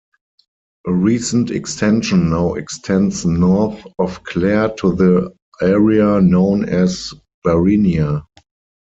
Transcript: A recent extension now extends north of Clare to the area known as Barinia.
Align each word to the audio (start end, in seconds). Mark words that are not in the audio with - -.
A 0.87 0.91
recent 0.91 1.51
extension 1.51 2.31
now 2.31 2.55
extends 2.55 3.23
north 3.23 3.85
of 3.99 4.23
Clare 4.23 4.69
to 4.79 4.95
the 4.95 5.31
area 5.61 6.19
known 6.19 6.65
as 6.67 7.13
Barinia. 7.45 8.25